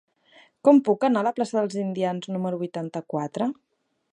[0.69, 3.53] Com puc anar a la plaça dels Indians número vuitanta-quatre?